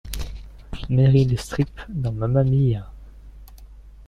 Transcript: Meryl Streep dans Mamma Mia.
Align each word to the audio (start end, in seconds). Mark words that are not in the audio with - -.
Meryl 0.89 1.37
Streep 1.39 1.79
dans 1.87 2.11
Mamma 2.11 2.43
Mia. 2.43 2.89